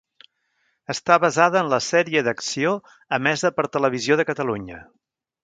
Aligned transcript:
Està 0.93 1.17
basada 1.25 1.59
en 1.63 1.69
la 1.73 1.79
sèrie 1.87 2.23
d'Acció 2.29 2.73
emesa 3.19 3.53
per 3.61 3.67
Televisió 3.77 4.19
de 4.23 4.27
Catalunya. 4.33 4.83